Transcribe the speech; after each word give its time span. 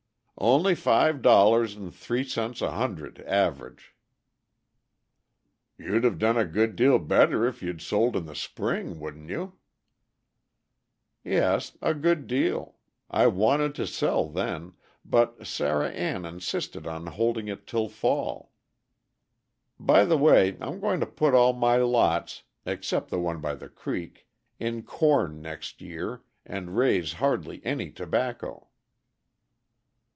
"Only 0.43 0.73
five 0.73 1.21
dollars 1.21 1.75
and 1.75 1.93
three 1.93 2.23
cents 2.23 2.63
a 2.63 2.71
hundred, 2.71 3.19
average." 3.27 3.93
"You'd 5.77 6.03
have 6.03 6.17
done 6.17 6.35
a 6.35 6.45
good 6.45 6.75
deal 6.75 6.97
better 6.97 7.45
if 7.45 7.61
you'd 7.61 7.79
sold 7.79 8.15
in 8.15 8.25
the 8.25 8.33
spring, 8.33 8.99
wouldn't 8.99 9.29
you?" 9.29 9.59
"Yes, 11.23 11.77
a 11.79 11.93
good 11.93 12.25
deal. 12.25 12.77
I 13.07 13.27
wanted 13.27 13.75
to 13.75 13.85
sell 13.85 14.27
then, 14.29 14.73
but 15.05 15.45
Sarah 15.45 15.89
Ann 15.91 16.25
insisted 16.25 16.87
on 16.87 17.05
holding 17.05 17.47
it 17.47 17.67
till 17.67 17.87
fall. 17.87 18.51
By 19.79 20.05
the 20.05 20.17
way, 20.17 20.57
I'm 20.59 20.79
going 20.79 21.01
to 21.01 21.05
put 21.05 21.35
all 21.35 21.53
my 21.53 21.75
lots, 21.77 22.41
except 22.65 23.09
the 23.11 23.19
one 23.19 23.41
by 23.41 23.53
the 23.53 23.69
creek, 23.69 24.27
in 24.59 24.81
corn 24.81 25.39
next 25.39 25.81
year, 25.81 26.23
and 26.47 26.75
raise 26.75 27.13
hardly 27.13 27.63
any 27.63 27.91
tobacco." 27.91 28.69